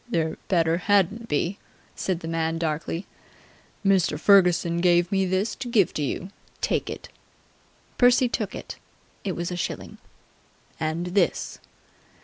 [0.09, 1.59] "There better hadn't be!"
[1.95, 3.05] said the man darkly.
[3.85, 4.19] "Mr.
[4.19, 6.31] Ferguson give me this to give to you.
[6.59, 7.09] Take it!"
[7.99, 8.77] Percy took it.
[9.23, 9.99] It was a shilling.
[10.79, 11.59] "And this."